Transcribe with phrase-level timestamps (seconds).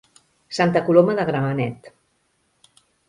[0.55, 1.93] Sta Coloma de Gramenet.